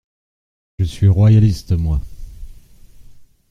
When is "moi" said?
1.73-2.01